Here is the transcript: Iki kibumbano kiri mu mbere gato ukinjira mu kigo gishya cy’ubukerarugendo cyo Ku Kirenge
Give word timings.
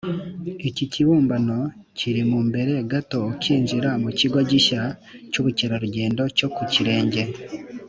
Iki 0.69 0.85
kibumbano 0.91 1.57
kiri 1.97 2.21
mu 2.31 2.39
mbere 2.47 2.73
gato 2.91 3.17
ukinjira 3.31 3.89
mu 4.03 4.09
kigo 4.19 4.39
gishya 4.49 4.81
cy’ubukerarugendo 5.31 6.23
cyo 6.37 6.47
Ku 6.55 6.63
Kirenge 6.71 7.21